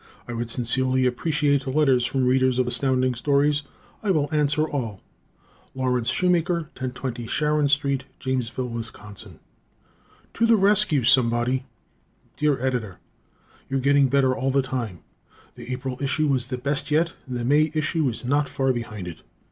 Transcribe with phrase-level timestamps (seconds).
[0.27, 3.61] I would sincerely appreciate letters from Readers of Astounding Stories.
[4.01, 4.99] I will answer all.
[5.75, 8.89] Lawrence Schumaker, 1020 Sharon St., Jamesville, Wis.
[8.91, 11.65] To the Rescue, Somebody!
[12.35, 12.97] Dear Editor:
[13.69, 15.01] You're getting better all the time.
[15.53, 19.07] The April number was the best yet, and the May issue is not far behind
[19.07, 19.21] it.